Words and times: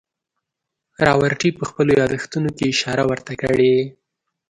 راورټي 1.05 1.49
په 1.57 1.63
خپلو 1.69 1.91
یادښتونو 2.01 2.49
کې 2.57 2.65
اشاره 2.73 3.03
ورته 3.11 3.33
کړې. 3.41 3.75